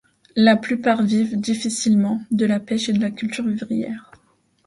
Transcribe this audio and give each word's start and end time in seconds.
La 0.35 0.55
plupart 0.57 1.03
vivent, 1.03 1.39
difficilement, 1.39 2.21
de 2.31 2.47
la 2.47 2.59
pêche 2.59 2.89
et 2.89 2.93
de 2.93 3.07
cultures 3.09 3.45
vivrières. 3.45 4.11